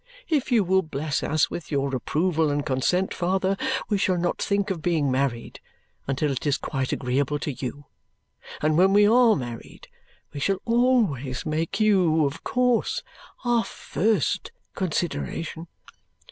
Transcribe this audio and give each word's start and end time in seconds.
If 0.29 0.51
you 0.51 0.63
will 0.63 0.81
bless 0.81 1.21
us 1.21 1.51
with 1.51 1.69
your 1.71 1.95
approval 1.95 2.49
and 2.49 2.65
consent, 2.65 3.13
father, 3.13 3.55
we 3.87 3.99
shall 3.99 4.17
not 4.17 4.41
think 4.41 4.71
of 4.71 4.81
being 4.81 5.11
married 5.11 5.59
until 6.07 6.31
it 6.31 6.47
is 6.47 6.57
quite 6.57 6.91
agreeable 6.91 7.37
to 7.37 7.51
you; 7.53 7.85
and 8.63 8.79
when 8.79 8.93
we 8.93 9.07
ARE 9.07 9.35
married, 9.35 9.89
we 10.33 10.39
shall 10.39 10.57
always 10.65 11.45
make 11.45 11.79
you 11.79 12.25
of 12.25 12.43
course 12.43 13.03
our 13.45 13.63
first 13.63 14.51
consideration. 14.73 15.67